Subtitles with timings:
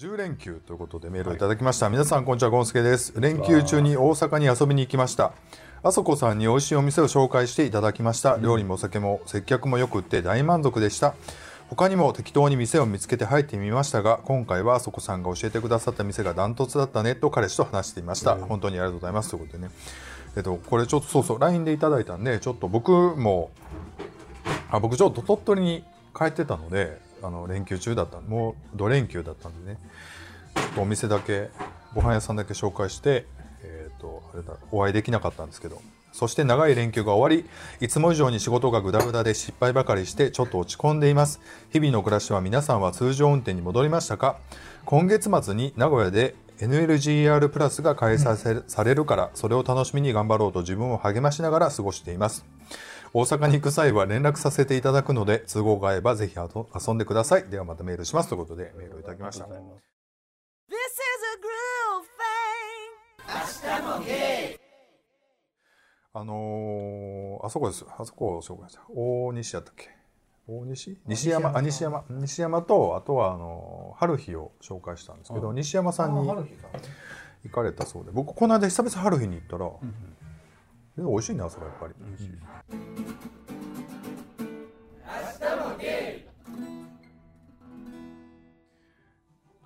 [0.00, 1.36] 10連休ということでメールをい。
[1.36, 2.48] ただきました、はい、皆さんこんにちは。
[2.48, 3.12] ゴンスケです。
[3.20, 5.34] 連休中に大阪に遊びに行きました。
[5.82, 11.14] あそこさんに美味しいお店を紹介していただきました、料理もお酒も接客もよくって大満足でした。
[11.68, 19.28] 他にも適当に店を見つけて入ってみましたが今回はあそこさんが教えてくださった店がダントツだったねと彼氏と話していました、本当にありがとうございます。
[19.28, 19.70] ということでね。
[20.34, 23.50] えっとこれちょっとそうそう LINE でいただいたんでちょっと僕も
[24.70, 25.84] あ僕ちょっと鳥取に
[26.18, 29.78] 帰ってたのであの連休中だったもう土連休だったんでね
[30.54, 31.50] ちょっとお店だけ
[31.94, 33.26] ご飯屋さんだけ紹介して、
[33.62, 35.80] えーと、あれだお会いできなかったんですけど
[36.12, 37.48] そして長い連休が終わり
[37.80, 41.40] いつも以上に仕事がグダグダで失敗ばかりしてちょっと落ち込んでいます。
[41.70, 44.36] 日々の暮らしは皆さんは通常運転に戻りましたか？
[44.86, 52.44] 今月末に名古屋で NLGR プラスが開催されるからそれを楽しみに頑張ろうと自分を励ましながら過ごしています。
[53.12, 57.44] 大阪に行く際は連絡させていただくので都合が合えばぜひ遊んでください。
[57.44, 58.28] ではまたメールします。
[58.28, 59.48] ということでメールをいただきました。
[66.12, 67.84] あのー、あそこです。
[67.98, 68.82] あそこを紹介した。
[68.94, 69.90] 大西やったっけ？
[70.48, 71.00] 大西？
[71.06, 71.56] 西山？
[71.56, 72.04] あ西山。
[72.10, 76.34] 西山とあとはあの春日を紹介したんですけど西山さんに行
[77.52, 78.12] かれたそうで。
[78.12, 80.16] 僕この間久々春日に行ったら、うんうん、
[81.04, 82.40] 美味しいねあそこやっぱり、うん、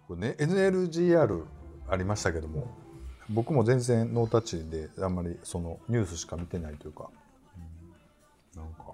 [0.09, 1.45] これね NLGR
[1.89, 2.67] ありましたけども
[3.31, 7.09] 僕も全然ノータッチであんまりそのニュースしか見てないというか、
[8.55, 8.93] うん、なんか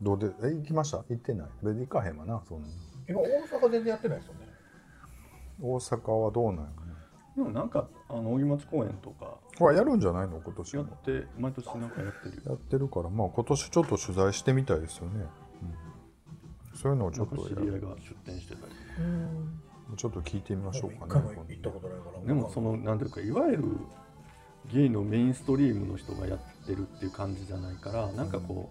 [0.00, 0.98] どうでえ行きました？
[1.08, 1.48] 行ってない。
[1.62, 2.68] 別に行かへんわなそんな。
[3.08, 3.24] 今大
[3.60, 4.40] 阪全然やってないですよね。
[5.60, 6.74] 大阪はどうなんやね
[7.36, 10.40] でもなんかあの扇町公園とかはやるんじゃないの？
[10.40, 15.24] 今年やって毎年なんかやってるやってるからまあ今年ちょっと取材してみたいですよね、
[16.72, 18.72] うん、そういうのをちょっと知り合いが出店してたり。
[18.98, 19.60] うん
[19.98, 21.22] ちょっと聞いてみましょうかね。
[21.50, 23.64] 行ったことないからでもそのなんていうかいわゆる
[24.72, 28.70] ゲイのメインストリームの人がやってるっていう感じじゃないからなんかこ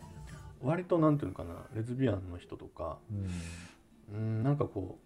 [0.64, 2.98] う、割となんていうのかなレズビアンの人とか、
[4.12, 4.98] うん、なんかこ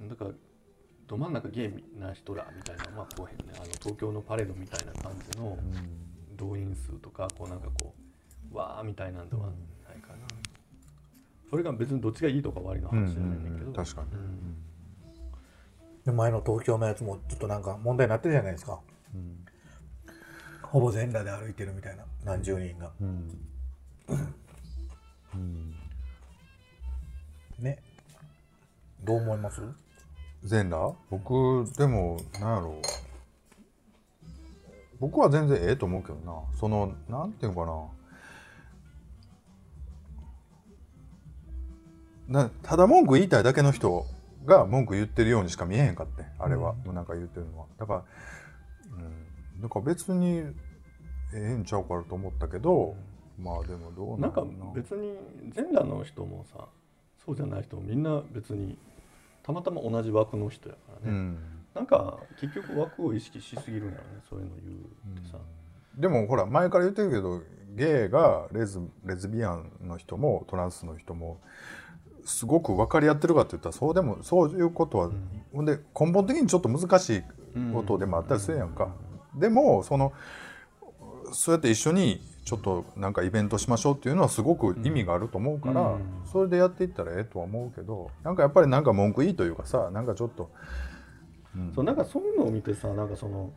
[0.00, 0.28] うなんか
[1.06, 5.58] ど真ん中ゲイな人らみたいなまあこうへんねあの東京のパレードみたいな感じの
[6.36, 7.94] 動員数とかこうなんかこ
[8.52, 9.48] うわーみたいなんではな
[9.94, 10.16] いかな。
[11.50, 14.08] それが別にどっちがいいとか悪いの話じゃないんだけど、確かに、
[16.04, 18.80] で前の東京のやつもちょっとなんか問題になってるじゃないですか、
[19.14, 19.44] うん、
[20.62, 22.04] ほぼ全裸で歩いてるみたいな。
[22.24, 23.38] 何十人が、うん。
[25.34, 25.74] うん、
[27.60, 27.78] ね。
[29.04, 29.60] どう思います？
[30.44, 30.94] 全裸？
[31.10, 32.70] 僕でもなんやろ。
[32.70, 32.82] う
[35.00, 36.32] 僕は全然ええと思うけどな。
[36.58, 37.66] そのなんていうか
[42.28, 42.42] な。
[42.42, 44.06] なただ文句言いたいだけの人
[44.46, 47.66] が文句言ってるようにしか見えへんかってあれは、うん、なんか言ってるのは。
[47.78, 48.04] だから、
[49.56, 50.54] うん、だから別にえ
[51.34, 52.96] えんちゃうからと思ったけど、
[53.38, 54.42] うん、まあでもどうなんか
[54.74, 55.16] 別に
[55.52, 56.66] 全裸の人もさ
[57.24, 58.78] そうじゃない人もみんな別に
[59.44, 61.38] たまたま同じ枠の人やからね、うん、
[61.74, 65.38] なんか結局枠を意識しすぎるんやろねそういうの言うってさ、
[65.94, 67.42] うん、でもほら前から言ってるけど
[67.76, 71.40] ゲイがレズレズビアンの人もトランスの人も
[72.24, 75.10] すごく分かり合ってるかって言ったらそうでもそういうことは、
[75.52, 77.22] うん、で根本的にちょっと難しい
[77.74, 78.94] ことでもあったりするやんか、
[79.34, 80.14] うん、でもその
[81.32, 86.00] そうやって一緒にちょっとなんかイベントしましょうっていうのはすごく意味があると思うから、うん、
[86.30, 90.50] それでやっていったらええとは思うけどなんかやっぱりなんか文句いいというかさなんかちょっと、
[91.56, 93.52] うん、そうなんかそういうのを見てさなんかその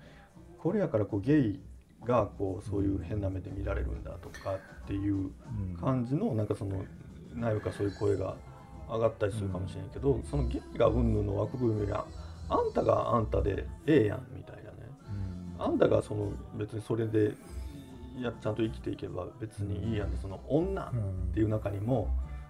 [0.58, 1.60] これやからこうゲイ
[2.06, 5.32] がこうそういう変な目で見られるんだとかっていう
[5.82, 6.86] 感じのなんかその
[7.36, 8.36] 内部かそういう声が
[8.90, 12.06] 上がったりするかもしれんけど、うん、そのゲイがうんぬんの枠組みが
[12.50, 14.68] あんたがあんたでええやんみたいなね、
[15.58, 17.34] うん、あんたがその別にそれで
[18.24, 20.94] やちゃんと生きていけば別にいいやんでその女っ
[21.34, 22.10] ていう中にも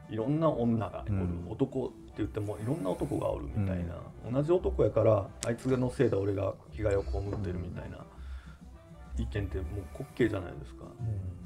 [0.09, 3.95] いろんな女がおる、うん、男って言ってもいろんな男がおるみたいな、
[4.31, 7.97] 同じ男やからあいつのせいで俺が被害を被ってるみたいな。
[9.19, 10.85] 意見ってもう滑稽じゃないですか、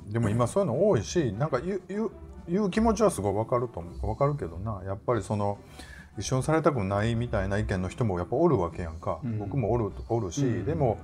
[0.09, 2.11] でも今そういうの多いしなんか言う
[2.51, 4.81] いう気持ちはすごい分かると分かるけどな。
[4.85, 5.57] やっぱりその
[6.17, 10.99] 一緒にされたくないみたいな意見の人もやっぱおるわけやんか、うん、僕もおるおるし、うん、でも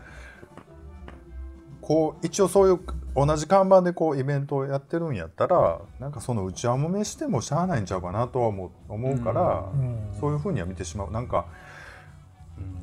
[1.88, 2.80] こう一応そういう
[3.16, 11.12] 同じ看板でこうイベントをやってるんやったらなんかその内輪もめしてもしゃあないんちゃうかなとは思う思うから、うん、そういうふうには見てしまう。
[11.12, 11.46] なんか、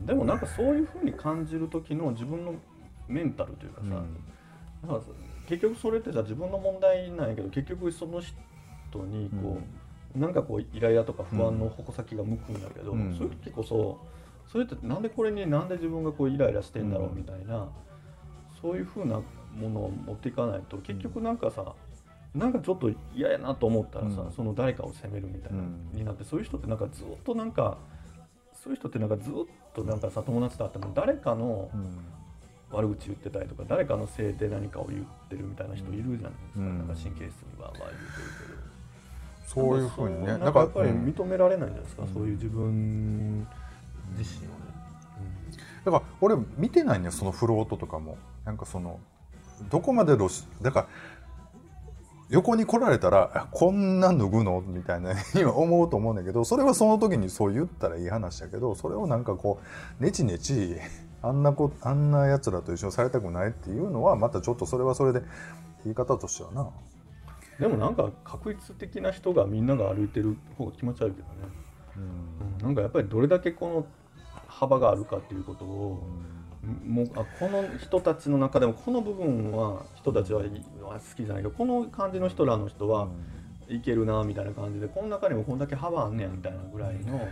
[0.06, 2.54] でもなんかそういうふうに感じる時の自分の
[3.06, 5.00] メンタルというかさ、だから
[5.48, 9.58] 結局それってさ自分の問題なんやけど結局その人にこ
[10.14, 14.00] う、うん、なんかこうイライラとか不安の矛先が向くんだけど、うん、そういう時こそ
[14.50, 17.68] それってなんでこれになんで自分がこうイライラしてんだろうみたいな、
[18.64, 19.20] そういうふうな
[19.54, 21.74] ものを持っていかないと結局なんかさ、
[22.34, 24.32] なんかちょっと嫌やなと思ったらさ、うん。
[24.32, 27.76] その誰かを責めるみたいな、うんになってそういう人ってなんかずっとなんか
[28.54, 29.34] そういう人ってなんかずっ
[29.74, 31.98] となんかさ友達と会っても誰かのうん。
[32.70, 36.78] 悪口言ってたりとか誰かのせいで何かを言ってるみたいな人いるじゃないですか、うん。
[36.78, 37.98] なんか神経質にわーわー言ってる
[38.40, 38.52] け
[39.44, 39.46] ど。
[39.46, 41.04] そういうふうにねなんかかやっぱりうん。
[41.04, 42.08] 認められないじゃないですか、うん。
[42.14, 43.46] そういう自分
[44.16, 44.63] 自身をね。
[45.84, 48.16] だから俺見てないねそのフロートとかも。
[48.44, 49.00] なんかその
[49.70, 50.86] どこまでロシだから
[52.28, 54.60] 横に来られたらあこんな脱ぐの？
[54.60, 59.60] みたいな今思うと思うんだけどそれはその時にそう言ったらいい話だけどそれをなんかこ
[59.98, 60.76] うネチネチ
[61.22, 65.22] あんなこあんなやつらと一緒にされたくないっていうのはまたちょっとそれはそれで
[65.84, 66.68] 言い方としてはな。
[67.60, 71.34] でもなんか確率的な人がみんなが歩いてる方が気持ち悪いけどね、
[71.96, 72.02] うん。
[72.58, 72.66] うん。
[72.66, 73.86] なんかやっぱりどれだけこの
[74.58, 76.06] 幅があるかっていうことを、
[76.86, 80.48] もうあこの人たちの中でもこの部分は人たちは好
[81.16, 83.08] きじゃないけどこの感じの人らの人は
[83.68, 87.28] いけるなみたいな感じでこの中にもこんだけ幅あんねやみたいなぐらいの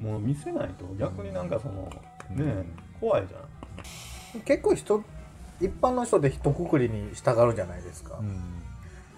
[0.00, 0.84] もう見せないと。
[0.98, 1.90] 逆になんかその
[2.30, 2.64] ね
[3.00, 4.40] 怖いじゃん。
[4.42, 5.02] 結構人
[5.60, 8.18] 一般の人で一括りに従うじゃないですか,、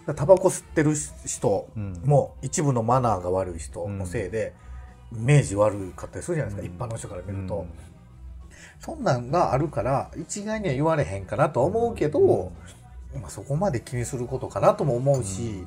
[0.06, 0.14] うん。
[0.14, 0.94] タバコ吸ってる
[1.26, 2.02] 人うん。
[2.04, 4.54] も一部のマナーが悪い人のせいで、
[5.12, 7.66] イメージ悪かったりするじゃないですか、一般の人から見ると、
[8.80, 12.52] そんなんがあるから一概には言われへんかなとは思うけど、
[13.14, 15.64] まあ、そこまで気にすることかなとも思うし、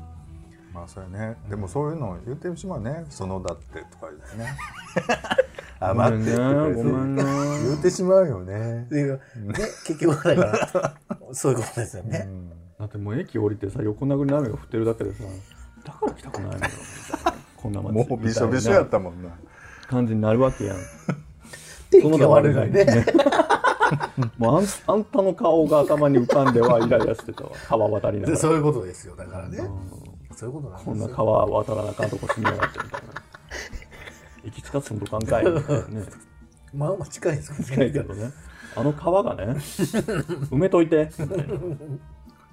[0.73, 1.35] まあそれね。
[1.49, 3.05] でもそういうのを言ってしまうね。
[3.09, 4.57] そのだってとか言うね。
[5.79, 8.87] あ待ってとか言うごめんね言ってしまうよね。
[8.89, 9.19] でね、
[9.85, 10.95] 結局だから
[11.33, 12.49] そういうことですよね、うん。
[12.79, 15.23] だってもう駅降りてさ横殴りの雨が降ってるだけでさ
[15.83, 16.59] だから来たくないのよ
[17.61, 19.29] こんな街もうびしょびしょやったもんな。
[19.87, 20.77] 感じになるわけやん。
[21.91, 22.85] 天気が悪いのにね。
[24.37, 27.51] もうあんあんたの顔が頭に浮かんではイライラしてたわ。
[27.67, 28.35] 川渡りながら。
[28.35, 33.07] でそういうことですよだからね、うんそういうことなんですこんなよ川渡らなあかんとこ住みやがってみたいな。
[34.45, 35.45] 行き近すんとかんかい。
[35.45, 36.05] みたいなね。
[36.73, 38.31] まあまあ近いですけ近いけどね。
[38.75, 41.11] あの川がね埋めといて。
[41.19, 41.43] みたいな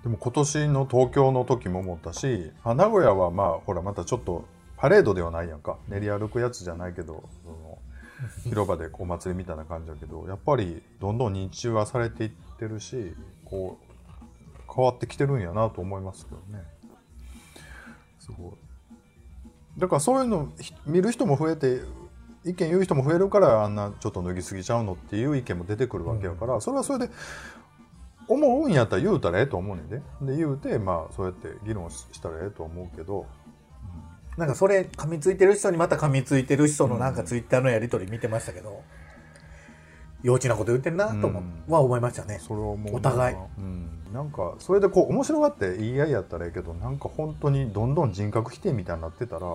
[0.03, 4.45] でも今年の東京の時も思ったしあ名古屋はまあほらまたちょっと
[4.79, 5.77] パレードではないやんか。
[5.89, 7.79] 練り歩くやつじゃないけどその
[8.45, 13.15] 広場でお祭りみたいな感じだけどやっぱりどんどん認知はされていってるし
[13.45, 16.65] こう変わってきてるんやなと思いますけどね。
[18.19, 18.53] すごい。
[19.79, 21.81] だからそういうのひ見る人も増えて
[22.45, 27.11] 意見言う人も増えるからあんなちょっと脱ぎすぎちゃうのっていう意見も出てくるわけやから、それはそれで
[28.27, 30.03] 思うんやったら言うたらええと思うねんで。
[30.23, 33.27] で言うてまあそうやって議論ししたらええと思うけど
[34.39, 38.85] なんかそれ噛みついてる人にまた噛みついてる人のなんかツイッターのやり取り見てましたけど、
[40.23, 41.73] 幼稚なこと言ってんなとも、うん。
[41.73, 42.39] は思いましたね。
[42.41, 43.37] それはもうお互い。
[43.37, 49.47] うん、なんかそれでこう面白がって言い合いやったらええけどなんか本当にどんどん人格否定みたいになってたら、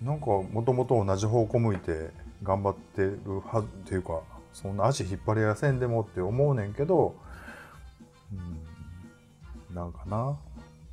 [0.00, 2.10] なんかもともと同じ方向向いて
[2.44, 4.20] 頑張ってるはずっていうか
[4.52, 7.16] そんな足引っ張りやせんでもって思うねんけど、
[9.70, 10.36] うん、なんかな。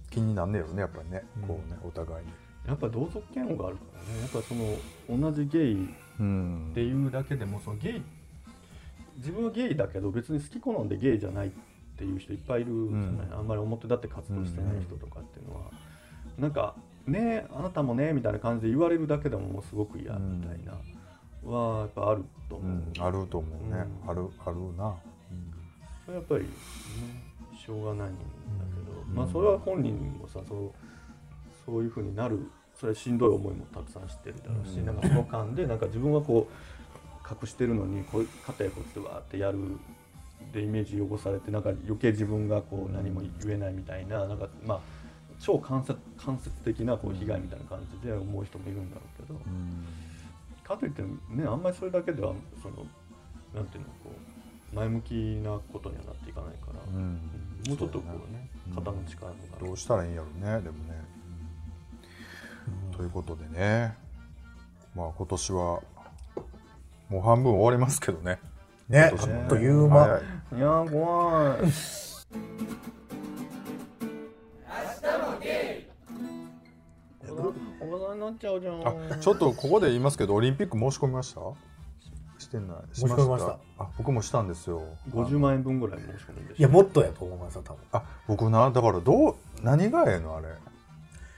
[0.09, 2.48] 気になんねやろねやっぱりね、こうねお互いに。
[2.69, 4.19] やっぱ同族嫌悪があるからね。
[4.21, 4.77] やっぱその
[5.19, 5.89] 同じゲイ
[6.19, 6.67] うん。
[6.71, 8.01] っていうだけでもそのゲイ
[9.17, 11.51] 自分はゲイだけど別に好き好んでゲイじゃないっ
[11.97, 13.33] ていう人いっぱいいるじゃない、うん。
[13.39, 15.71] あんまり表立って活動してない人とかっていうのは、
[16.37, 16.75] なんか
[17.07, 20.73] 「ねあなたもね」みたいな感じで言われるだけでももうすごく嫌みたいな、
[21.43, 24.09] はやっぱあると思う、うん、あると思うね、うん。
[24.09, 24.95] あるあるな、
[26.05, 26.49] それはやっぱり、ね、
[27.57, 28.19] しょうがないんだ
[28.75, 29.15] けど、うん。
[29.15, 30.71] まあそれは本人もさそう
[31.65, 32.39] そういうふうになる
[32.79, 34.85] それはしんどい思いもたくさんしてるだろうし、うん。
[34.85, 39.59] なんかその間でなんか自分はこう隠してるのにこう肩やこっちでわーってやる
[40.53, 44.79] でイメージ汚されてなんか余計自分がこう何も言えないみたいななんかまあ
[45.39, 49.85] 超間接間接的なこう被害みたいな感じで思う人もいるんだろうけど、うん。
[50.63, 52.85] かといってねあんまりそれだけではその
[53.53, 54.11] なんていうのこ
[54.71, 56.79] う前向きなことにはなっていかないから。
[56.95, 57.19] うん。
[57.67, 58.75] もうちょっとこうねうん。
[58.75, 61.18] 肩の力があるどうしたらいいんやろねでもね、
[62.95, 63.95] ということでね。
[64.95, 65.57] まあ今年は
[67.09, 68.39] もう半分終わりますけどね。
[68.87, 69.09] ね。
[69.13, 69.41] 今年もね。
[69.41, 70.21] あっという間、早い
[70.57, 70.59] い。
[70.59, 71.71] やー怖い
[79.19, 81.41] ちょっとここで言いますけどオリンピック申し込みました？
[82.37, 82.95] してない。
[82.95, 83.57] し申し込みました。
[83.79, 84.81] あ僕もしたんですよ。
[85.11, 87.79] 50万円分ぐらい申し込むんでいやもっとやと思いますよ多分。
[87.91, 90.47] あ僕なだからどう何がええのあれ？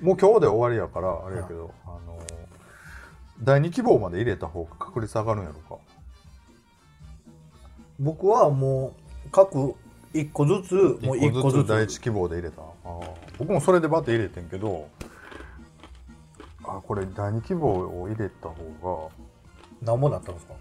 [0.02, 2.20] もう今日で終わりやからあれやけど、あの
[3.44, 5.82] 第2希望まで入れた方が確率上がるんやろか。
[8.00, 8.94] 僕はも
[9.28, 9.76] う各
[10.14, 11.68] 一個ずつもう一個ずつ。
[11.68, 12.62] 第一希望で入れた。
[13.38, 14.88] 僕もそれでバッて入れてんけど
[16.64, 19.16] あこれ第二希望を入れた方が
[19.82, 20.54] 何もなったんですか？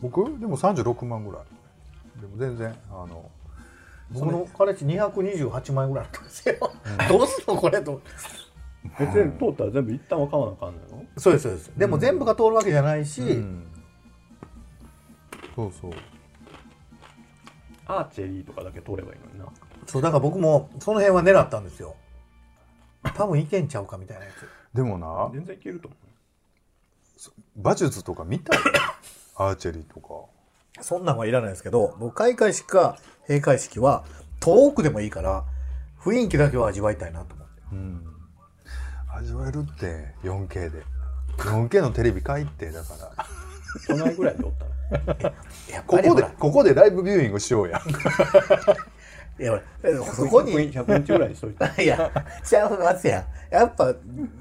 [0.00, 0.24] 僕？
[0.38, 2.20] でも36万ぐらい。
[2.20, 3.28] でも全然あの
[4.12, 6.56] 僕の彼氏228万円ぐらいだったんですよ、
[7.08, 8.00] どうすんのこれと
[8.98, 11.72] 別に通ったら全部一旦は買わなあかんのよそうですそうです。
[11.76, 13.66] でも全部が通るわけじゃないし、うん。
[15.56, 15.92] そうそう。
[17.86, 19.46] アーチェリーとかだけ通ればいいのにな。
[19.86, 21.96] そうだから僕もその辺は狙ったんですよ。
[23.14, 24.76] 多分いけんちゃうかみたいなやつ。
[24.76, 25.96] でもな全然いけると思
[27.56, 28.60] 馬術とか見たい？
[29.36, 30.26] アーチェリーとか。
[30.82, 32.98] そんなんはいらないですけど僕開会式か
[33.28, 34.04] 閉会式は
[34.40, 35.44] 遠くでもいいから
[36.00, 37.62] 雰囲気だけは味わいたいなと思って。
[37.72, 38.13] うん
[39.16, 40.82] 味わえるって 4K で。
[41.38, 43.06] 4K のテレビ買いってだから。
[43.06, 45.32] う都内ぐらいでおったら
[45.86, 47.80] ここでここでライブビューイングしようや。
[49.38, 49.60] いや
[50.14, 50.52] そこに。
[50.52, 51.64] 100 100インチぐらいにしといて。
[51.82, 52.10] いや、
[52.44, 53.20] ちゃいますや。
[53.20, 53.24] ん。
[53.50, 53.92] やっぱ、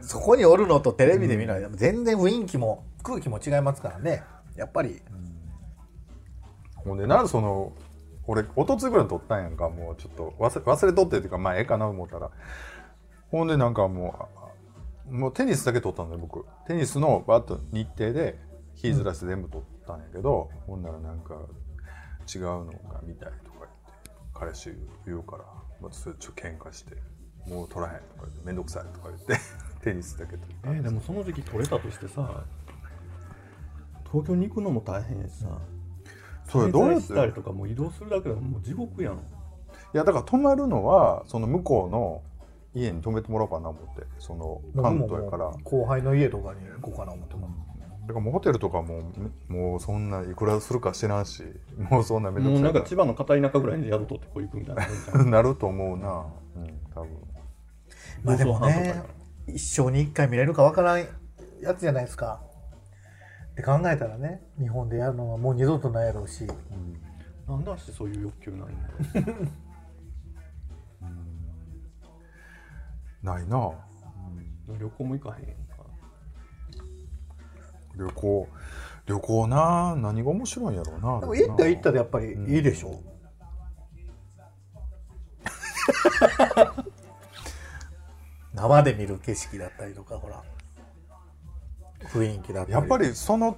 [0.01, 4.23] そこにおるのとテレビで見るのは、全然雰囲気も空気も違いますからね。
[4.55, 5.01] やっぱり、
[6.75, 7.71] ほんでなんその
[8.27, 9.69] 俺おとついぐらいに撮ったんやんか。
[9.69, 12.29] もうちょっと忘れ忘れとってっていうかまあええかな思ったら。
[13.31, 14.42] ほんでなんかもうあ
[15.13, 16.43] もうテニスだけ撮ったんだよ僕。
[16.65, 18.39] テニスのバッと日程で
[18.73, 21.35] 日ずらして全部撮ったんやけど、ほんならなんか
[22.33, 23.71] 違うのが見たいとか言っ
[24.03, 24.73] て彼氏
[25.05, 25.43] 言うから
[25.79, 26.95] またそれちょっと喧嘩して
[27.47, 29.37] もう撮らへんとか言って面倒くさいとか言って
[29.83, 32.43] テニスだけ撮ったえーでもその時期取れたとしてさ
[34.05, 35.59] 東京に行くのも大変やしさ
[36.45, 39.15] それどうやったりとかもう移動するだけでももう地獄やん。
[39.15, 39.17] い
[39.93, 42.21] やだから泊まるのはその向こうの
[42.75, 45.51] 家に泊めてもらおうかな思ってその関東やから。
[45.51, 47.73] だ後輩の家とかに行こうかな思ってます。
[48.07, 49.13] からもうホテルとかも
[49.47, 51.43] もうそんないくらするか知らんし
[51.77, 54.75] もうそんなめんどもうなんくさいか千葉の片田舎ぐらいに宿取ってこう行くみたい
[55.15, 56.25] ななると思うな。
[56.55, 57.09] うん多分。
[58.23, 59.05] まあでもねか、
[59.47, 61.05] 一生に一回見れるかわからん
[61.61, 62.41] やつじゃないですか。
[63.51, 66.47] って考えたらね、日本でやるのはもう二度とないやろうし、
[67.47, 69.49] なんで足そういう欲求ないん
[73.23, 73.57] ないな。
[73.57, 73.71] う
[74.77, 75.53] 旅行も行かへんか。
[77.95, 78.47] 旅行。
[79.05, 79.95] 旅行な。
[79.95, 83.01] 何が面白いんやろうなでも行ったら行ったでやっぱりいいでしょ。
[88.53, 90.43] 生で見る景色だったりとか、ほら、
[92.01, 92.73] 雰囲気だったり。
[92.73, 93.57] やっぱりその、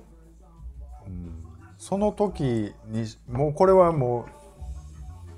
[1.06, 1.44] うん、
[1.78, 4.45] その時にもうこれはもう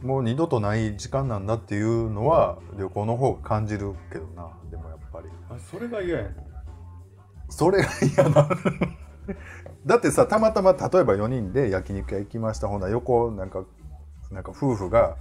[0.01, 5.29] もう二度とない時間なんだっていうのは旅行の方が感じるけどなでもやっぱり。
[5.49, 6.35] あそれが嫌やねん。
[7.49, 8.49] それが嫌な
[9.85, 12.67] だってさたまたま例えば4人で焼肉屋行きました。
[12.67, 13.63] ほな横なんか
[14.31, 15.15] なんか夫婦が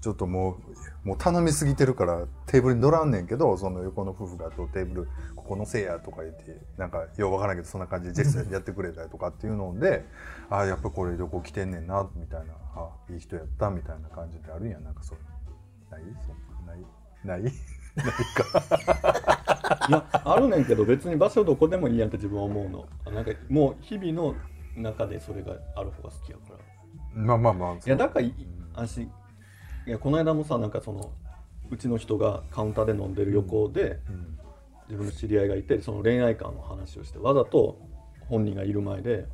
[0.00, 0.58] ちょっとも
[1.04, 10.04] うもう頼みすぎてるからテーブルに乗らんねんけどその横の夫婦がとテーブルここのせいやとか言ってなんかようわからんけどそんな感じでジェスチャーやってくれたりとかっていうので
[10.50, 15.18] ああやっぱこれ旅行来てんねんなみたいなあいい人やったみたいな感じであるんやなんかそう
[15.90, 16.02] ない？
[16.24, 16.78] そうない？
[17.24, 17.42] ない？
[17.42, 17.52] ないい
[19.92, 23.12] やあるねんけど別に場所どこでもいいやんって自分は思うの。
[23.12, 24.36] なんかもう日々の
[24.76, 26.58] 中でそれがある方が好きやから。
[27.14, 28.32] まあまあまあいやだからい
[28.74, 29.08] 私
[29.88, 31.10] いやこの間もさなんかその
[31.70, 34.38] うちの人がカウンターで飲んでる横で、うん
[34.88, 37.78] 自分の知り合いがいてその恋愛観の話をしてわざと
[38.28, 39.26] 本人がいる前で、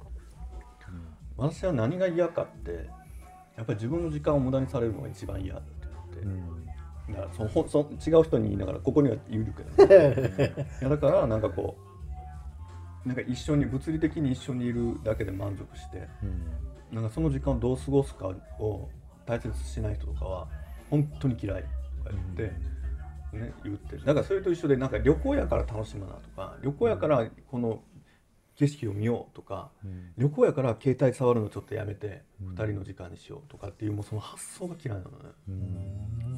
[1.36, 2.88] 私は何が嫌かって
[3.56, 5.64] やっぱり自分の時間を無駄にされるのが一番嫌って
[6.20, 6.34] 言っ
[7.06, 11.76] て、だからそのその違う人に言いながらここには言うけど、ね、 いやだからなんかこ
[13.04, 16.96] うなんか一緒に物理的に一緒にいるだけで満足してうん。
[16.96, 18.88] なんかその時間をどう過ごすかを
[19.26, 20.48] 大切にしない人とかは
[20.90, 22.42] 本当に嫌いとか言って、
[23.36, 27.82] ね、言ってだからそれと一緒でなんか旅行やから楽しむなとか旅行やからこの
[28.56, 29.72] 景色を見ようとか、
[30.16, 35.16] 旅行やから携帯触るのちょっとやめて2人の時間にしようとかっていうもうその発想が嫌いなのね、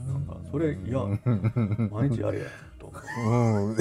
[0.06, 1.00] なんかそれいや
[1.92, 2.46] 毎日やれや
[2.78, 3.68] と思う。
[3.68, 3.76] うん。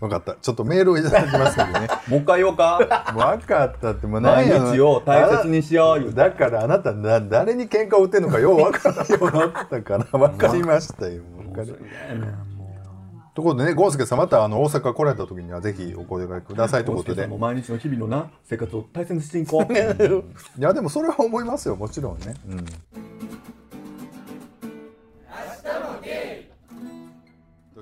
[0.00, 0.34] 分かった。
[0.34, 1.88] ちょっとメールをいただきますけどね。
[2.08, 11.22] もう一回言おうか分かったって、もう毎何や日を大切にしよう言うてだからあなたな誰に喧嘩を売ってんのかよう分からんようになったから 分かりましたよ。
[11.36, 17.26] 分かりもうそれ嫌やねんもうところでね、ゴンスケさんまたあの大阪来られた時にはぜひお声掛けくださいということで。
[17.26, 22.34] 毎日の日々のな生活を大切にしていこう いやでもそれは思いますよ、もちろんね。
[22.48, 22.64] うん。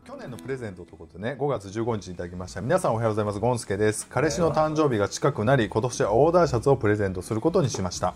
[0.07, 2.61] 去年のプレゼントということでね5月15日にいただきました。
[2.61, 3.41] 皆さんおはようございます。
[3.41, 4.07] ゴンスケです。
[4.09, 8.15] 彼氏の誕生日が近くなり今年はオーダーシャツをプレゼントすることにしました、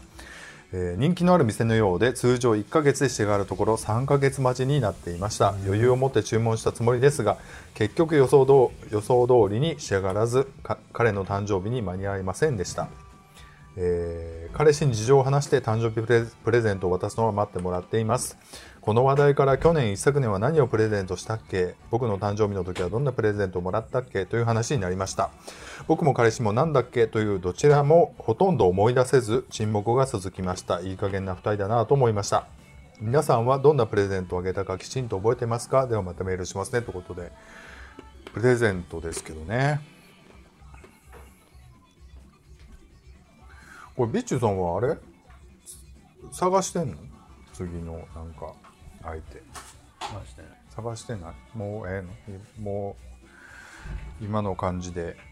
[0.73, 5.51] えー人気のある店のようで通常1ヶ月でしてがあるところ3ヶ月待ちになっていました。
[5.65, 7.39] 余裕を持って注文したつもりですが
[7.75, 12.89] 結局予想ど予想通りに仕上がらずか彼の誕生日に間に合いませんでした。
[13.77, 18.37] えー彼氏に事情を話して誕生日プレプレゼントを渡すのを待ってもらっています
[18.83, 21.77] この話題から去年一昨年は何をプレゼントしたっけ？
[21.93, 24.27] 僕の誕生日の時はどんなプレゼントをもらったっけ？
[24.27, 25.31] という話になりました。
[25.87, 27.07] 僕も彼氏もなんだっけ？
[27.07, 30.81] というどちらもほとんど思い出せず沈黙が続きました。
[30.81, 32.49] いい加減な2人だなと思いました。
[33.01, 35.87] 皆さんはどんなプレゼントをあげたかきちんと覚えてますか？
[35.87, 36.83] ではまたメールしますね。
[36.83, 37.31] ということで
[38.35, 39.79] プレゼントですけどね。
[43.97, 44.97] これビッチュさんはあれ？
[46.33, 46.97] 探してんの？
[47.53, 48.53] 次のなんか。
[49.02, 49.42] 相手
[50.14, 51.35] まして探してない？
[51.56, 52.62] もうええの？
[52.62, 52.97] も
[54.21, 55.16] う今の感じで。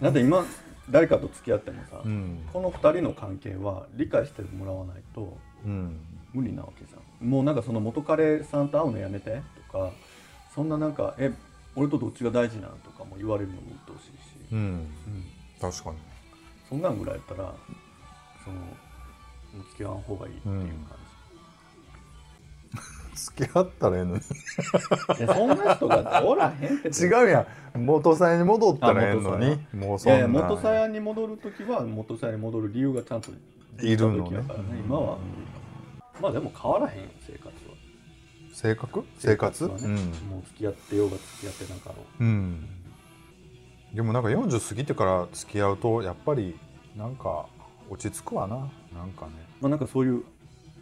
[0.00, 0.44] だって今
[0.90, 2.48] 誰かと付き合ってもさ、うん。
[2.52, 6.00] この2人の関係は理解してもらわないとうん。
[6.32, 7.28] 無理なわけじゃん。
[7.28, 9.42] もうなんかその元彼さんと会うのやめて？
[9.70, 9.92] とか
[10.54, 11.32] そんななんかえ
[11.76, 14.12] 俺とどっちが大事なんとかも言われるのも鬱陶しいし、
[14.52, 14.58] うん。
[14.58, 14.90] うん。
[15.60, 15.96] 確かに。
[16.68, 17.54] そんなんぐらいやったら
[18.44, 18.56] その
[19.70, 20.66] 付き合わん方がいいっていう感
[23.14, 24.20] 付き合ったらええのに。
[24.20, 24.28] じ、
[25.24, 26.88] いやそんな人がおらへんって。
[26.88, 27.84] 違うやん。
[27.84, 29.58] 元さんに戻ったらええのに。
[29.74, 30.16] もういや。
[30.16, 33.30] いやそんな元さやに戻る時は元さやに戻る理由がちゃんと
[33.80, 34.42] いるのね。
[34.84, 35.18] 今は。
[36.20, 37.52] まあでも変わらへんよ生活は。
[38.54, 39.04] 性格？
[39.18, 39.94] 生活はね、うん。
[39.94, 42.24] もう付き合ってようが付き合ってなかろう。
[42.24, 42.68] うん。
[43.94, 46.58] でもなんか40過ぎてから付き合うとやっぱり
[46.96, 47.46] なんか
[47.92, 48.56] 落ち着くわな。
[48.56, 49.32] なんかね。
[49.60, 50.24] まあなんかそういう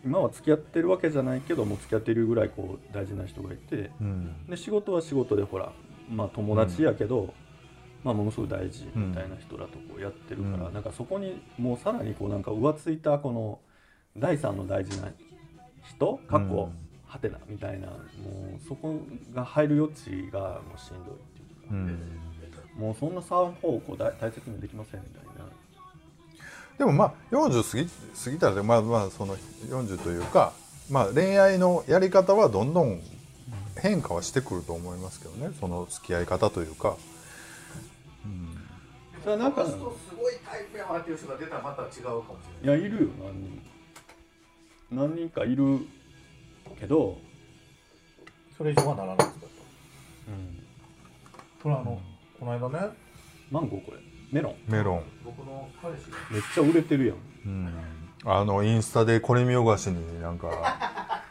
[0.04, 4.46] 今は付き合ってるわけじゃないけどもう付き合ってるぐらいこう大事な人がいてうん。
[4.48, 5.72] で仕事は仕事でほら
[6.08, 7.34] まあ友達やけど、
[8.02, 10.74] まあものすごい大事みたいな人らとこうやってるから、うん。
[10.74, 13.58] なんかそこにもうさらにこうなんか浮ついたこの
[14.16, 15.08] 第三の大事な
[15.84, 16.72] 人過去、うん。
[17.06, 17.94] はてなみたいなも
[18.56, 19.00] うそこ
[19.34, 22.82] が入る余地がもうしんどいっていうか、うん。
[22.82, 25.29] もうそんな3方向大大切にできませんみたいな。
[26.80, 27.90] でもまあ40過ぎ
[28.24, 29.36] 過ぎたらまあまあその
[29.68, 30.54] 40というか、
[30.90, 33.02] まあ、恋愛のやり方はどんどん
[33.76, 35.54] 変化はしてくると思いますけどね。
[35.60, 36.96] その付き合い方というか、
[39.22, 39.90] それはなんかすご
[40.30, 42.66] いタイプやわっていう人が出たらまた違うかもしい。
[42.66, 43.08] やいるよ。
[43.22, 43.62] 何人
[44.90, 45.80] 何人かいる
[46.80, 47.18] けど、
[48.56, 49.46] それ以上はならないですか？
[50.28, 50.62] うん、
[51.62, 52.00] それあの、
[52.38, 52.96] この間ね。
[53.50, 53.98] マンゴーこれ
[54.32, 54.54] メロン。
[54.68, 57.16] メロン、僕の彼氏がめっちゃ売れてるやん。
[57.46, 57.74] うん、
[58.24, 61.22] あのインスタでこれ見よがしになんか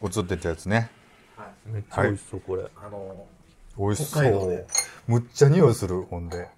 [0.02, 0.90] 映ってたやつね。
[1.36, 1.70] はい。
[1.70, 2.64] めっちゃ美味しそう、これ。
[2.76, 3.26] あの
[3.78, 4.56] 美味しそ北海道で。
[4.56, 4.66] う
[5.08, 6.48] むっちゃ匂いするほんで、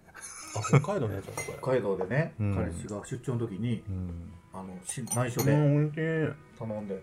[0.57, 1.59] あ北海道のやつだこれ。
[1.59, 2.55] 北海道でね、うん。
[2.55, 7.03] 彼氏が出張の時にうん、あのし内緒うでん美味しい頼んで。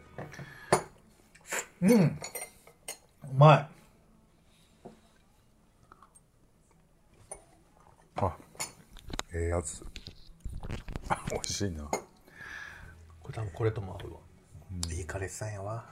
[1.81, 2.01] うん。
[2.01, 2.17] う
[3.37, 3.67] まい。
[8.17, 8.37] あ
[9.35, 9.83] ええやつ。
[11.09, 11.83] あ 美味しいな。
[11.83, 14.19] これ多分これとも合うわ。
[14.93, 15.85] いい彼氏さんやわ。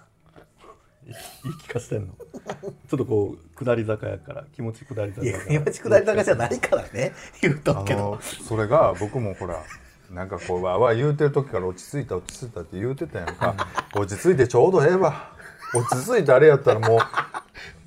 [1.43, 2.13] 言い聞かせてんの？
[2.87, 5.53] ちょっとこう下り坂やから気持ち下り坂いややから。
[5.55, 7.13] 今ち下り坂じゃないからね。
[7.41, 7.99] 言うとあくけど。
[8.11, 9.61] のそれが僕もほら
[10.09, 13.55] なんかこうわわ言うてる時から落ち着いた落ち着いたって言うてたやんか。
[13.95, 15.33] 落ち着いてちょうどええわ。
[15.73, 16.99] 落ち着いてあれやったらもう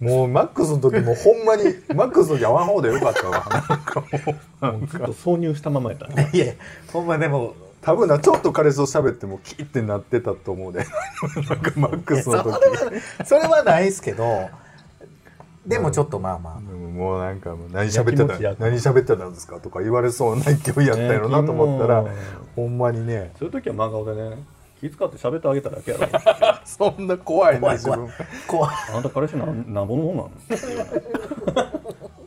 [0.00, 3.46] もうマックスの時もうほんまにマックスの時合わん方でよかったわ。
[3.50, 4.04] なんか
[4.72, 6.30] もうずっと挿入したままやったね。
[6.32, 6.52] いや
[6.92, 10.84] ほんまでも多分なちょっと彼氏と喋ってもキーってなってたと思うで。
[11.48, 12.50] なんかマックスの時。
[12.50, 14.50] はそれはないですけど
[15.66, 16.60] でもちょっとまあまあ。
[16.60, 22.10] でももうなんかもう何喋ってた何喋ってたんですかとか言われそうな勢いやったやろなと思ったら、ね
[22.54, 23.32] ほんまにね。
[23.38, 24.36] そういう時は真顔でね
[24.80, 26.08] 気遣って喋ってあげただけやろ。
[26.64, 28.00] そんな怖いな怖い怖い。
[28.00, 28.26] 自分。
[28.46, 28.76] 怖い。
[28.94, 31.02] あんた彼氏なんなんぼのもんなのって言わない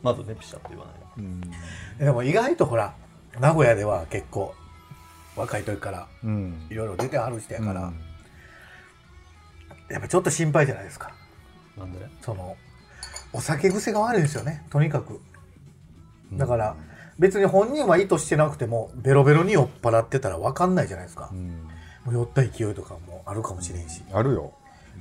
[0.02, 2.10] まずねピシャって言わないで。
[2.10, 2.94] も意外とほら
[3.38, 4.54] 名古屋では結構
[5.36, 6.66] 若い時からうん。
[6.70, 8.00] いろいろ出てはる人やから、うん。
[9.88, 11.12] やっぱちょっと心配じゃないですか。
[11.78, 12.56] なんでその
[13.32, 14.66] お酒癖が悪いんですよね。
[14.70, 15.20] とにかく。
[16.32, 16.76] だから
[17.18, 21.28] 別に本人は意図してなくてもベロベロに酔っ払ってたら分かんないじゃないですか。
[21.32, 21.69] う、ん
[22.12, 24.02] 酔った勢いとかもあるかもしれんし。
[24.12, 24.52] あるよ。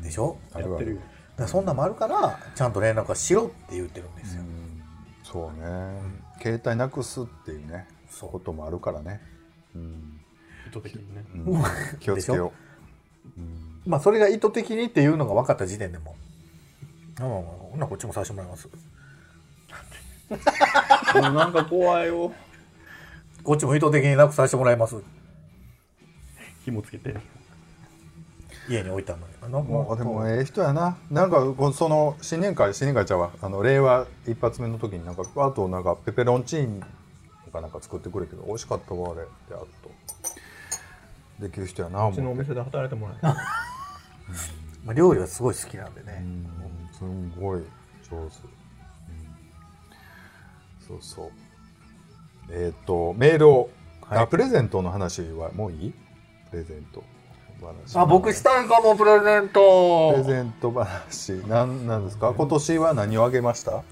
[0.02, 0.38] でしょ？
[0.54, 0.72] あるある。
[0.72, 1.02] やってるよ。
[1.38, 4.82] だそんなんもあるからちゃんと連絡はしろって言ってるんですよ、うん。
[5.24, 6.02] そうね。
[6.42, 8.32] 携帯なくすっていうねそう。
[8.32, 9.22] こともあるからね。
[9.76, 10.20] うん。
[10.68, 11.24] 意図的にね。
[11.34, 11.64] うん。
[12.00, 12.52] 気をつけよ
[13.86, 16.16] まあそれが意図的にっていうのが分かった時点でも
[17.20, 18.68] ああほなこっちもさせてもらいます。
[21.16, 22.32] もうなんか怖いよ。
[23.44, 24.96] こっちも意図的になくさせてもらいます
[26.64, 27.16] 紐つけて。
[28.68, 29.60] 家に置いたのにな。
[29.62, 30.98] もうでもええ人やな。
[31.10, 31.38] なんか
[31.74, 33.32] その新年会新年会ちゃうわ。
[33.42, 36.86] あの令和一発目の時になんかあとなんかペペロンチーノ
[37.52, 39.22] かなんか作ってくれて美味しかったわあれ。
[39.22, 39.68] ってあと。
[41.40, 43.18] できる人やなうちのお店で働いてもらえ
[44.84, 46.22] まあ、料理はすごい好きなんでね、
[47.02, 48.30] うんすごい上手、うん。
[50.86, 51.32] そうそう。
[52.52, 53.70] えっ、とメールを、
[54.02, 54.20] はい。
[54.20, 55.94] あプレゼントの話はもういい？
[56.52, 57.04] プレゼント
[57.62, 57.98] 話。
[57.98, 60.12] あ僕したいかもプレゼント。
[60.14, 61.32] プレゼント話。
[61.48, 62.34] なんなんですか？
[62.34, 63.84] 今年は何をあげました？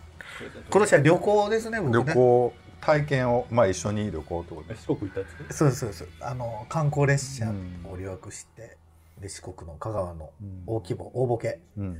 [0.69, 2.03] 今年は旅行ですね僕ね。
[2.05, 4.85] 旅行体験をまあ一緒に旅行ってことです。
[4.87, 6.07] 四国行ったやつそうですそうです。
[6.21, 7.85] あの観光列車うん。
[7.91, 8.77] を留学して、
[9.19, 10.63] で四国の香川のうん。
[10.65, 11.97] 大規模大ボケうん。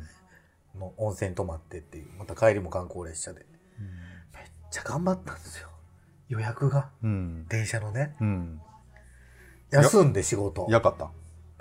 [0.79, 3.45] の温泉泊まってっていうまた帰りも観光列車で。
[4.33, 5.69] めっちゃ頑張ったんですよ。
[6.29, 6.89] 予約が。
[7.03, 7.47] うん。
[7.47, 8.15] 電車のね。
[8.21, 8.61] うん
[9.71, 10.67] 休んで仕事。
[10.69, 11.09] やかった。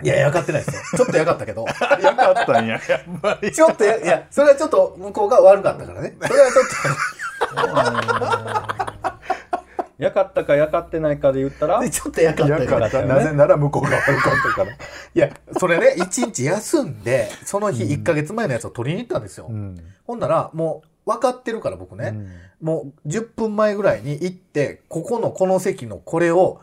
[0.03, 0.81] いややかってないですよ。
[1.05, 1.65] ちょっとやかったけど。
[2.01, 2.73] やかったんや。
[2.73, 2.81] やっ
[3.21, 3.51] ぱり。
[3.51, 6.15] ちょっとやいやそれはちょっと向こうが悪かったからね。
[6.21, 6.65] それはちょっ
[9.97, 11.81] やかったかやかってないかで言ったら？
[11.81, 13.01] とちょっとやかったかった。
[13.01, 14.71] なぜなら向こうが悪かったから。
[14.71, 14.75] い
[15.15, 19.75] やそれね一日休んでその日1ヶ月前のやつを取りに行ったんですよ、うん。
[20.05, 22.31] ほんならもう分かってるから僕ね、うん。
[22.61, 26.61] もう10分前ぐらいに行って、ここのこの席のこれを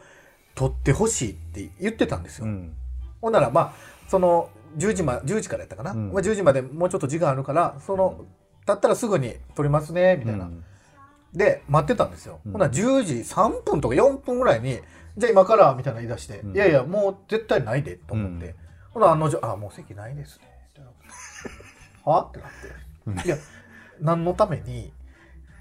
[0.55, 2.47] 取ってほしいって言ってたんですよ。
[2.47, 2.75] うん
[3.21, 3.73] ほんならまあ、
[4.09, 5.93] その10時ま、10時からやったかな。
[5.93, 8.25] うんまあ10時までもうちょっと時間あるから、その、
[8.67, 10.51] だったらすぐに取りますね、みたいな。
[11.33, 12.41] で、待ってたんですよ。
[12.45, 14.81] うんほんなら10時3分とか4分ぐらいに、
[15.17, 18.47] じゃあ今からみたいな言い出して、うんいやいや、もう絶対ないで、と思って。
[18.47, 18.55] うん
[18.91, 20.45] ほな、案の定、あ、もう席ないですね。
[22.05, 22.23] は？
[22.23, 23.27] ってなって。
[23.27, 23.37] いや、
[24.01, 24.93] 何のために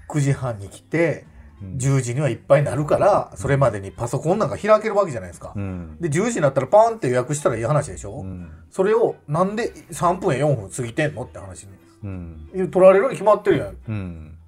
[0.08, 5.52] 9時半に来て、うん10時にはいっぱいになるから、それまでにパソコンなんか開けるわけじゃないですか。
[5.56, 12.70] うんで、10時になったらパーンって予約したらいい話でしょ、うんそれをなんで3分や4分過ぎてんのって話に。
[12.70, 13.76] 取られるに決まってるやん。
[13.88, 14.38] うん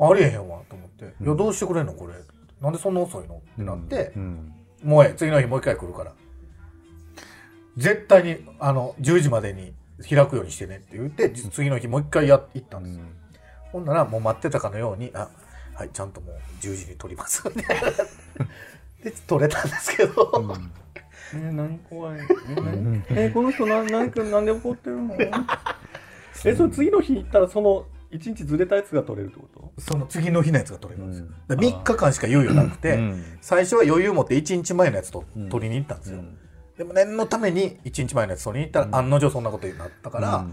[0.00, 1.14] ありえへんわと思って。
[1.20, 2.14] うんいや、どうしてくれんのこれ。
[2.60, 6.12] なんでそんな遅いのってなって、うんもうええ、次の日もう一回来るから。
[7.76, 9.72] 絶対に、あの、10時までに
[10.08, 13.04] 開くようにしてねって言って、じ次の日もう一回や行ったんですよ。
[13.72, 15.28] ほんなら、もう待ってたかのように、あ、
[15.78, 17.48] はい、ちゃんともう10時に撮ります。
[17.54, 17.90] みたいな
[19.04, 20.32] で、撮れたんですけど、
[21.32, 22.18] えー、何怖い。
[22.18, 25.14] えー、何えーこの人な何かなんで怒ってるの？
[26.44, 29.80] え、それ次の日行ったらその一日ずれたやつが取れるってこと？
[29.80, 31.20] その次の日のやつが撮れるんです。
[31.20, 31.26] よ。
[31.26, 31.32] うん。
[31.46, 33.24] だから3日間しか猶予なくて、うん。
[33.40, 35.48] 最初は余裕持って1日前のやつとうん。
[35.48, 36.18] 撮りに行ったんですよ。
[36.18, 36.36] うん。
[36.76, 40.44] でも念のために1日前のやつ撮りに行ったら、案の定そんなことになったから、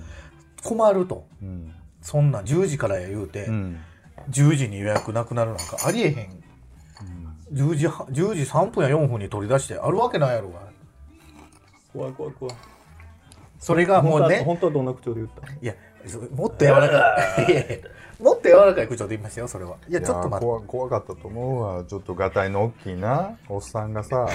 [0.63, 1.25] 困ると。
[1.41, 1.73] うん。
[2.03, 3.79] そんな10時からや言うて、うん
[4.29, 6.43] 10時に予約なくなるなんかありえへん。
[7.53, 10.59] 10時は、10時3分や4分に取り出してあるわけないやろが。
[11.93, 12.55] 怖い怖い怖い。
[13.59, 15.73] それがもうね、本当はどんな口調で言ったいや、
[16.05, 17.51] そもっと柔らかい。
[17.51, 17.77] いやいや
[18.19, 19.77] もっと柔らかい口調で言いましたよ、それは。
[19.87, 20.45] いや、ちょっと待って。
[20.45, 24.27] 怖怖かったと思うわちょっとがたいの大きいなおっさんがさ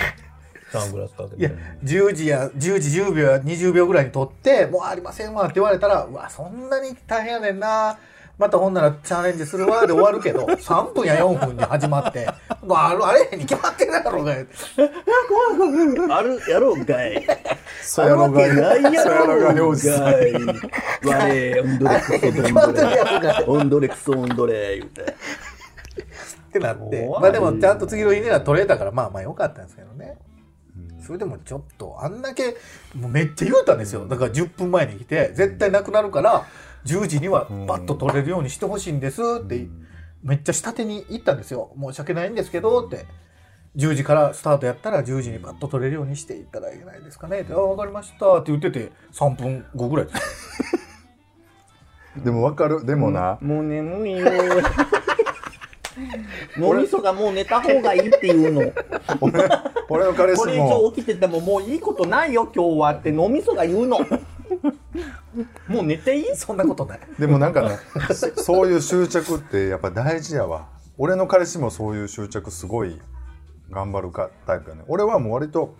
[0.72, 1.50] サングラスかけいや、
[1.84, 7.98] 10時や、10時10秒や20秒ぐらいに取って、もうありませんわって言われたら、うわ、そんなに大変やねんな。
[8.40, 12.26] またほんならチャレンジするわで終わるけど、 3分や4分に始まって、
[12.64, 14.32] もうあるあれに決まってるやろが。
[16.16, 17.26] あるやろうがい。
[17.82, 19.56] そやろがないやそやろうがい。
[21.04, 23.44] 我、オンドレクソ決まってるやろが。
[23.46, 25.02] オンドレクソオンドレ言うて。
[25.02, 25.06] っ
[26.52, 27.10] てなって。
[27.20, 30.16] まあでもちゃんと次の日には取れたから、まあまあよかったんですけどね。
[31.06, 32.56] それでもちょっと、あんだけ、
[32.94, 34.06] もうめっちゃ言うたんですよ。
[34.06, 36.46] だから10分前に来て、絶対なくなるから、
[36.86, 39.68] 10時にはバッと取れるようにしてほしいんですって、
[40.22, 41.72] めっちゃ下手に言ったんですよ。
[41.80, 43.06] 申し訳ないんですけど、って。
[43.76, 50.16] 10時からスタートやったら10時にバッと取れるようにしていただけないですかねって、あ、わかりましたって言ってて、3分後ぐらいです
[52.16, 52.24] よ。
[52.24, 54.26] でもわかるでもな、もう眠いよ。
[56.56, 58.72] 脳みそがもう寝た方がいいっていうの。
[59.20, 59.48] 俺
[59.88, 63.98] 俺の彼これ以氏も上起きててももういいことないよ今日はって脳みそが言うの。
[65.68, 66.36] もう寝ていい？
[66.36, 67.00] そんなことない。
[67.18, 67.78] でもなんかね
[68.14, 70.68] そそういう執着ってやっぱ大事やわ。
[70.98, 73.00] 俺の彼氏もそういう執着すごい
[73.70, 74.82] 頑張るかタイプやね。
[74.88, 75.74] 俺はもう割と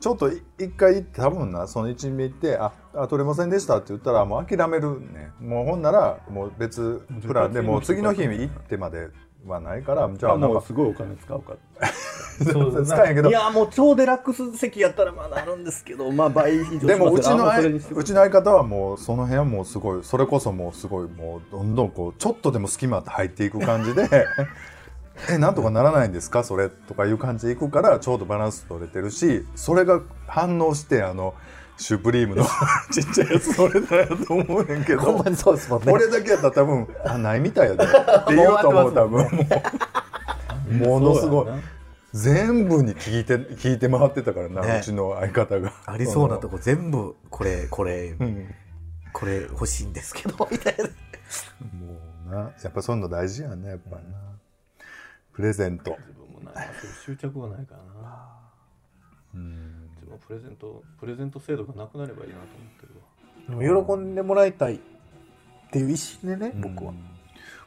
[0.00, 5.30] ちょっとい一回行って多分なその一目行ってあ「あ取れませんでした」って言ったらもう諦めるね。
[5.40, 9.08] もうほんならもう別プランでもう次の日行ってまで
[9.46, 11.88] はないからじゃあもうすごいお金使うから
[12.52, 13.28] そう使えへんけど。
[13.30, 17.46] いやもう超デラックス席やったらまあなるんですけどまあ倍以上でもうちの
[17.94, 24.08] うちの相方はもうその辺はもうすごいそれこそもうすごいもうどんどんこうちょっとでも隙間あって入っていく感じで
[25.30, 26.44] えなんとかならないんですか？
[26.44, 31.34] それとかいう感じでいくからちょうどバランス取れてるしそれが反応してあの
[31.80, 32.44] シュプリームの
[32.92, 35.00] ちっちゃいやつ取れたやと思うねんけど。
[35.00, 35.92] ほんまにそうですもんね。
[35.92, 39.48] 俺だけやったら多分「あないみたいやで」って言うと思う多分。
[40.78, 41.46] もう ものすごい。
[42.12, 44.78] 全部に聞いて聞いて回ってたからな、ね。
[44.80, 45.72] うちの相方が。
[45.86, 48.54] ありそうなとこ全部これこれうん。
[49.12, 50.84] これ欲しいんですけどみたいな。
[50.84, 50.90] も
[52.28, 52.38] うな。
[52.62, 54.18] やっぱそういうの大事やねやっぱりな。
[55.32, 55.96] プレゼント。
[55.98, 56.52] 自分もな
[57.06, 58.28] 執着がないからな。
[59.34, 59.69] うん
[60.10, 63.84] 自分はプレゼントプレゼント制度がなくなればいいなと思ってるわ。
[63.86, 64.78] 喜んでもらいたいっ
[65.70, 66.92] ていう意思でね僕は、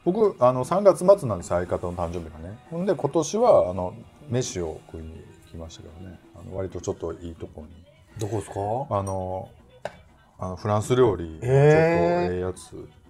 [0.04, 2.58] 僕あの3月末なんです相方の誕生日がね。
[2.70, 3.94] ほんで今年はあの
[4.28, 5.12] 飯を食いに
[5.46, 6.18] 行きましたけどね。
[6.34, 7.68] あの割とちょっといいとこに。
[8.18, 8.54] どこですか？
[8.90, 9.48] あの
[10.38, 12.60] あのフランス料理ちょっとええやつ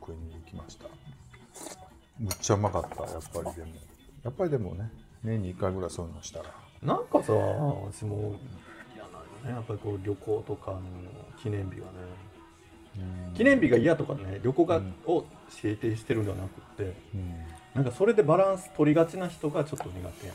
[0.00, 0.86] 食いに行きました。
[2.18, 3.72] むっちゃうまかったやっぱりでも。
[4.24, 4.90] やっぱりでもね
[5.22, 6.46] 年に1回ぐらいそういうのしたら。
[6.82, 8.36] なんかさ私も
[9.44, 9.50] ね。
[9.50, 10.80] やっぱりこう旅行とかの
[11.42, 12.24] 記念日はね。
[13.36, 15.24] 記念日が嫌とかね旅行が、を
[15.62, 17.34] 指定してるんではなくってうん。
[17.74, 20.32] なんかそれでバランス取りがちな人がちょっと苦手や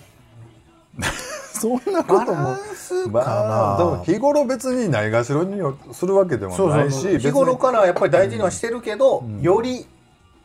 [1.54, 5.62] そんなことバラもンス日頃別にないがしろに
[5.94, 9.42] するわけでもないしそう日頃からやっぱり大事にはしてるけど、ん。
[9.42, 9.86] より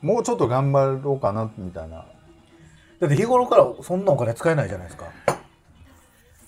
[0.03, 2.05] もうちょっと頑張ろうかなみたいな。
[3.01, 5.07] だって日頃からそんなお金使えないじゃないですか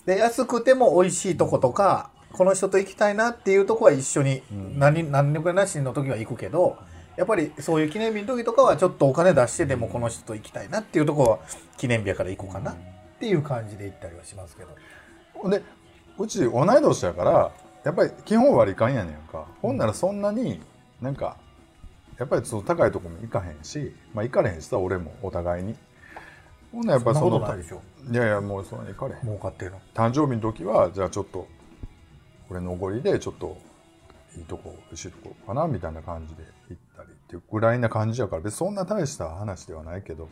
[0.07, 4.79] で安くても美味しいとことかこの人と行きたいなっていうとこは一緒にん。
[4.79, 6.77] 何,、何年かなしの時は行くけど
[7.17, 11.39] やっぱりそういう記念日の時とかはちょっとお金出してでもこの人と行きたいなっていうとこは
[11.77, 12.75] 記念日やから行こうかなっ
[13.19, 15.51] ていう感じで行ったりはしますけど。
[15.51, 15.63] で
[16.19, 17.53] うち同い年やから
[17.85, 19.47] やっぱり基本割り勘やねんか。
[19.61, 20.61] ほんならそんなに
[21.01, 21.37] なんか
[22.19, 25.75] やっぱりその高いとこも行かへんしまあ行かれへんしさ俺もお互いに。
[26.73, 29.23] ほんならやっぱりそそんなのことないでしょいやいやもうそんなに行かれへん。
[29.23, 29.81] 儲かってるの。
[29.95, 31.49] 誕生日の時はじゃあちょっと
[32.49, 33.57] 俺のおごりでちょっと
[34.37, 40.29] いいとこ美味しいとこかなみたいな感じで行ったりっていうぐらいな感じやから別にそんな大した話ではないけど、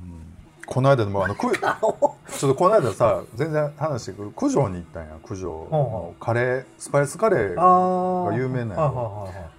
[0.00, 0.22] うん、
[0.66, 5.18] この間でもあのくちょっとこの間さ全然話してくる九条に行ったんや。
[5.26, 8.88] 九条のカレースパイスカレーあが有名なんや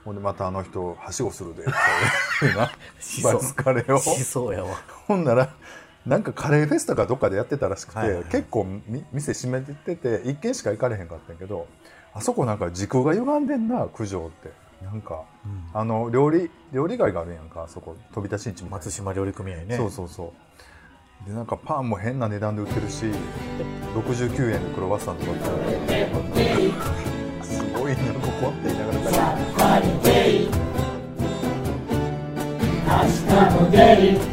[0.05, 1.65] ほんでまたあの人はしごするで
[2.99, 3.99] スパイスカレーを。
[3.99, 4.77] しそうやわ。
[5.07, 5.53] ほんなら
[6.05, 8.31] なんかカレーフェスタかどっかでやってたらしくて、はいはいはい。
[8.31, 11.67] 結構み店閉めてて一軒しか行かれへんかったんやけど
[12.13, 14.51] あそこなんか時空が歪んでんな九条って。
[14.81, 15.25] なんか、
[15.75, 17.95] あの料理料理街があるやんかあそこ。
[18.15, 18.77] 飛び出しんちみたいな。
[18.77, 19.77] 松島料理組合ね。
[19.77, 20.33] そうそうそ
[21.25, 21.29] う。
[21.29, 23.05] でなんかパンも変な値段で売ってるし
[23.93, 26.71] 69円でクロワッサンとか売ってる。
[27.43, 28.99] すごいなここって言いながら
[32.87, 33.77] 明日も出
[34.13, 34.30] る